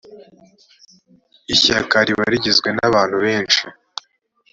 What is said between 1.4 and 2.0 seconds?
ishyaka